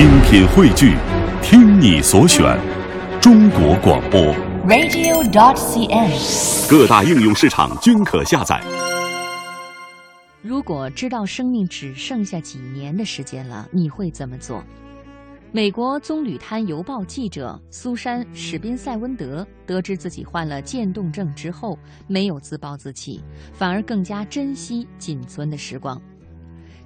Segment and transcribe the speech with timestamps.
[0.00, 0.96] 精品汇聚，
[1.42, 2.58] 听你所选，
[3.20, 4.18] 中国广播。
[4.66, 6.70] radio.dot.cn，。
[6.70, 8.58] 各大应用市场均可下载。
[10.40, 14.64] 如果知道生命只剩下几年的时间了，你会怎么做？
[15.52, 23.22] 美国棕榈滩邮报记者苏珊·史宾塞温德得知自己患了渐冻症之后，没有自暴自弃，
[23.52, 26.00] 反而更加珍惜仅存的时光。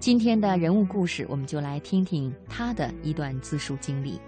[0.01, 4.21] 今天的人物故事，我们就来听听他的一段自述经历。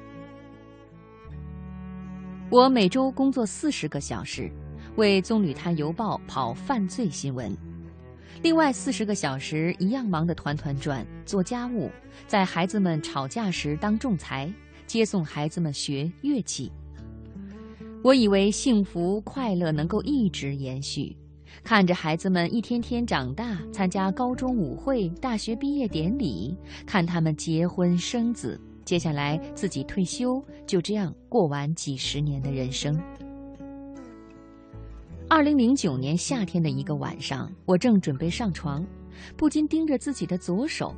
[2.51, 4.51] 我每周工作四十个小时，
[4.97, 7.55] 为棕榈滩邮报跑犯罪新闻。
[8.43, 11.91] 另外四十个小时一样忙得团团转，做家务，
[12.27, 14.51] 在孩子们吵架时当仲裁，
[14.87, 16.73] 接送孩子们学乐器。
[18.03, 21.15] 我以为幸福快乐能够一直延续，
[21.63, 26.57] 看着孩子们一天天长大，参加高中舞会、大学毕业典礼，
[26.87, 32.99] 看他们结婚生子，接下来自己退休，就这样过完几十年的人生。
[35.29, 38.87] 二零零九年夏天的一个晚上，我正准备上床，
[39.37, 40.95] 不禁盯着自己的左手。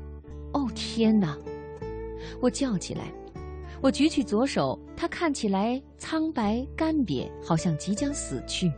[0.53, 1.37] 哦天哪！
[2.41, 3.13] 我叫起来。
[3.81, 8.71] 我举起左手，它看起来苍白干瘪，好像即将死去。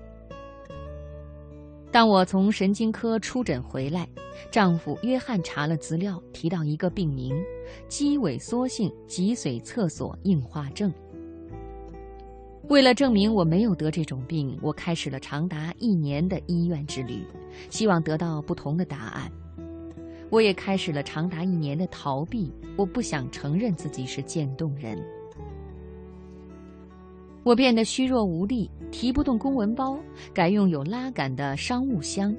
[1.92, 4.08] 当我从神经科出诊回来，
[4.48, 7.34] 丈夫约翰查了资料，提到一个病名——
[7.88, 10.92] 肌萎缩性脊髓侧索硬化症。
[12.68, 17.24] 为了证明我没有得这种病，我开始了长达一年的医院之旅，
[17.70, 19.28] 希望得到不同的答案。
[20.30, 24.96] 我也开始了长达一年的逃避，我不想承认自己是渐冻人。
[27.42, 29.98] 我变得虚弱无力，提不动公文包，
[30.34, 32.34] 改用有拉杆的商务箱。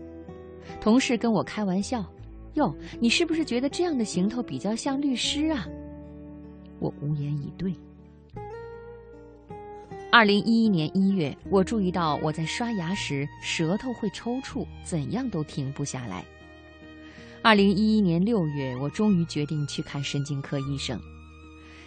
[0.80, 2.06] 同事跟我开玩笑
[2.54, 5.68] ：“哟，你是不是觉得这样的行头比较像律师啊？”
[6.80, 7.74] 我无言以对。
[10.12, 16.26] 二零一一年一月，我注意到我在刷牙时舌头会抽搐，怎样都停不下来。
[17.42, 21.00] 二零一一年六月，我终于决定去看神经科医生。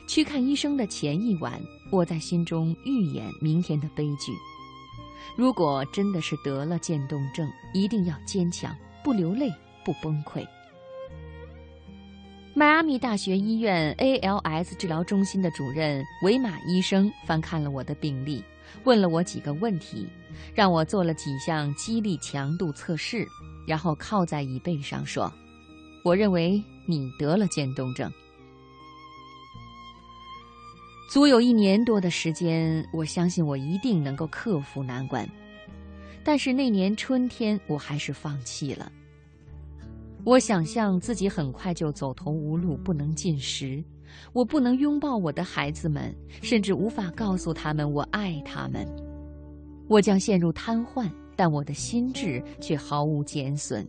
[0.06, 1.60] 去看医生的前一晚，
[1.90, 4.32] 我在心中预演明天的悲剧。
[5.36, 9.50] 如果真的是得了渐冻症，一定要坚强，不流泪，
[9.84, 10.46] 不崩溃。
[12.54, 18.44] 迈阿密大学医院 ALS 治疗中心的主任维马医生翻看了我的病历，
[18.84, 20.06] 问了我几个问题，
[20.54, 23.26] 让我做了几项肌力强度测试，
[23.66, 25.32] 然后靠在椅背上说
[26.04, 28.08] ：“我认为你得了渐冻症。”
[31.08, 35.28] 足有一年多的时间，我相信我一定能够克服难关。
[36.24, 38.90] 但是那年春天，我还是放弃了。
[40.24, 43.84] 我想象自己很快就走投无路，不能进食，
[44.32, 48.88] 我不能拥抱我的孩子们，甚至无法告诉他们我爱他们。
[49.86, 53.86] 我将陷入瘫痪，但我的心智却毫无减损。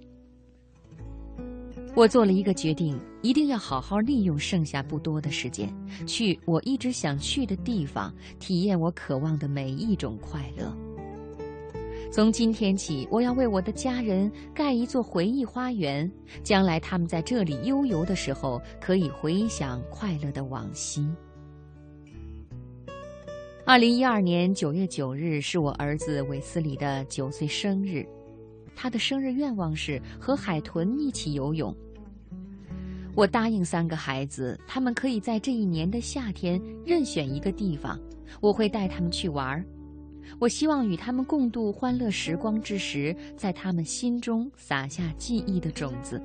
[1.95, 5.73] 我做了一个决定，一定要好好利用剩下不多的时间，
[6.05, 10.75] 去我一直想去的地方，体验我渴望的每一种快乐。
[12.11, 16.09] 从今天起，我要为我的家人盖一座回忆花园，
[16.43, 21.07] 将来他们在这里悠游的时候，可以回想快乐的往昔。
[23.65, 28.05] 二零一二年九月九日是我儿子韦斯里的九岁生日，
[28.75, 31.75] 他的生日愿望是和海豚一起游泳。
[33.15, 37.97] 我答应三个孩子，他们可以在这一年的夏天任选一个地方，
[38.41, 39.65] 我会带他们去玩儿。
[40.39, 46.21] 我希望与他们共度欢乐时光之时，在他们心中撒下记忆的种子，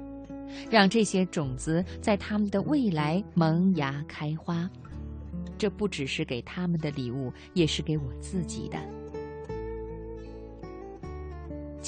[0.68, 4.68] 让这些种子在他们的未来萌芽开花。
[5.56, 8.78] 这不只是给他们的礼物，也是给我自己的。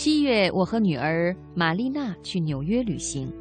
[0.05, 3.33] 七月，我和女儿玛丽娜去纽约旅行。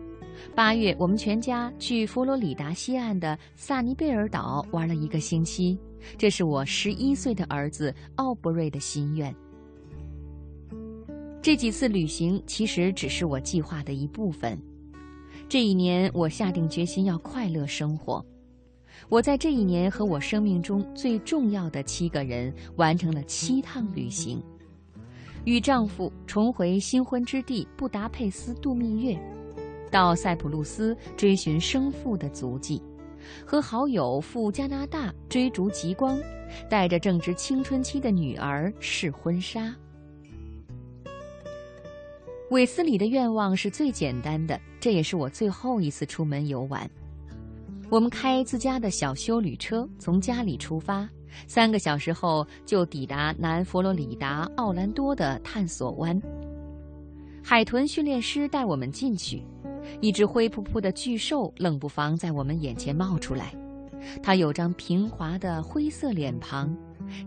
[0.54, 5.76] 八月，我们全家去佛罗里达西岸的萨尼贝尔岛玩了一个星期。
[6.20, 9.36] 这是我十一岁的儿子奥布瑞的心愿。
[11.42, 14.56] 这几次旅行其实只是我计划的一部分。
[15.50, 18.24] 这一年，我下定决心要快乐生活。
[19.10, 24.40] 我在这一年和我生命中最重要的七个人完成了七趟旅行：
[25.46, 29.20] 与丈夫重回新婚之地布达佩斯度蜜月，
[29.90, 32.82] 到塞浦路斯追寻生父的足迹。
[33.46, 36.20] 和好友赴加拿大追逐极光，
[36.70, 39.74] 带着正值青春期的女儿试婚纱。
[42.50, 46.90] 韦斯里的愿望是最简单的，这也是我最后一次出门游玩。
[47.90, 51.08] 我们开自家的小修旅车从家里出发，
[51.48, 56.20] 三个小时后就抵达南佛罗里达奥兰多的探索湾。
[57.44, 59.44] 海豚训练师带我们进去，
[60.00, 63.54] 一只灰扑扑的巨兽冷不防在我们眼前冒出来。
[64.22, 66.76] 它有张平滑的灰色脸庞，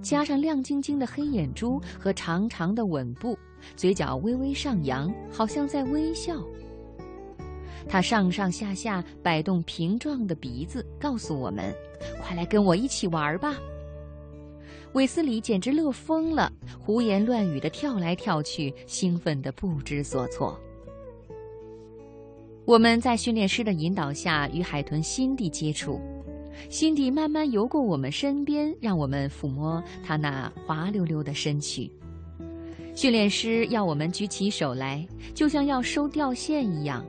[0.03, 3.39] 加上亮晶晶的黑眼珠和长长的吻部，
[3.77, 6.37] 嘴角微微上扬，好像在微笑。
[7.89, 11.73] 它上上下下摆动平状的鼻子，告诉我们
[12.23, 13.55] ：“快来跟我一起玩吧！”
[14.95, 20.59] 韦斯里简直乐疯了，胡言乱语的跳来跳去，兴奋的不知所措。
[22.65, 26.01] 我们在训练师的引导下与海豚辛蒂接触，
[26.71, 31.91] 辛蒂慢慢游过我们身边，让我们抚摸它那滑溜溜的身躯。
[32.95, 35.05] 训练师要我们举起手来，
[35.35, 37.05] 就像要收钓线一样。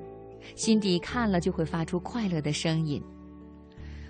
[0.56, 3.00] 辛迪看了就会发出快乐的声音。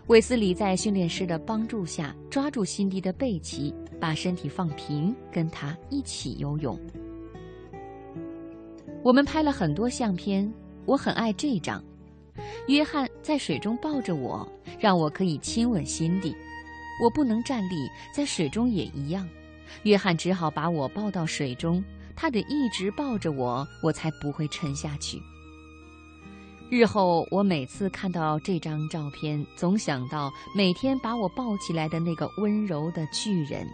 [0.07, 6.79] 韦斯里在训练师的帮助下抓住辛迪的背鳍，把身体放平，跟他一起游泳。
[9.01, 10.51] 我们拍了很多相片，
[10.85, 11.83] 我很爱这张。
[12.67, 14.47] 约翰在水中抱着我，
[14.79, 16.35] 让我可以亲吻辛迪。
[17.01, 19.27] 我不能站立，在水中也一样。
[19.83, 21.83] 约翰只好把我抱到水中，
[22.15, 25.19] 他得一直抱着我，我才不会沉下去。
[26.69, 33.67] 日后，我每次看到这张照片，总想到每天把我抱起来的那个温柔的巨人。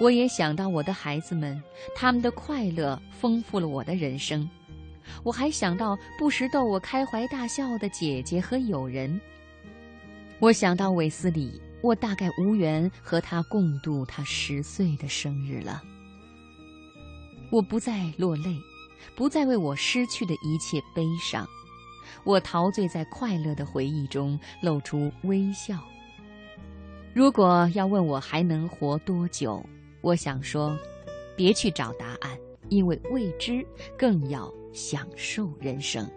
[0.00, 1.60] 我也想到我的孩子们，
[1.94, 4.48] 他们的快乐丰富了我的人生。
[5.24, 9.20] 我还想到不时逗我开怀大笑的姐姐和友人。
[10.38, 15.82] 我想到韦斯理，我大概无缘和他共度他十岁的生日了。
[17.50, 18.56] 我不再落泪，
[19.16, 21.46] 不再为我失去的一切悲伤。
[22.24, 25.78] 我陶醉在快乐的回忆中，露出微笑。
[27.14, 29.64] 如果要问我还能活多久，
[30.02, 30.76] 我想说，
[31.34, 32.38] 别去找答案，
[32.68, 33.66] 因为未知
[33.96, 36.08] 更要享受人生。